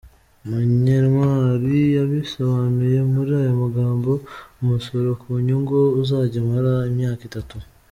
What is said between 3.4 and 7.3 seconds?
aya magambo “Umusoro ku nyungu uzajya umara imyaka